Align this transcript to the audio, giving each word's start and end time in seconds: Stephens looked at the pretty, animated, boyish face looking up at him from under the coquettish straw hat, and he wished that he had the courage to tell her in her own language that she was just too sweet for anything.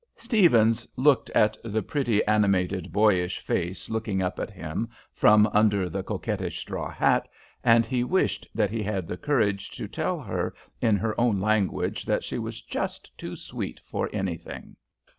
Stephens 0.17 0.87
looked 0.95 1.29
at 1.35 1.55
the 1.63 1.83
pretty, 1.83 2.25
animated, 2.25 2.91
boyish 2.91 3.37
face 3.37 3.87
looking 3.87 4.19
up 4.19 4.39
at 4.39 4.49
him 4.49 4.89
from 5.13 5.45
under 5.53 5.89
the 5.91 6.01
coquettish 6.01 6.57
straw 6.57 6.89
hat, 6.89 7.27
and 7.63 7.85
he 7.85 8.03
wished 8.03 8.47
that 8.55 8.71
he 8.71 8.81
had 8.81 9.07
the 9.07 9.15
courage 9.15 9.69
to 9.69 9.87
tell 9.87 10.19
her 10.19 10.55
in 10.81 10.97
her 10.97 11.13
own 11.21 11.39
language 11.39 12.03
that 12.03 12.23
she 12.23 12.39
was 12.39 12.63
just 12.63 13.15
too 13.15 13.35
sweet 13.35 13.79
for 13.85 14.09
anything. 14.11 14.75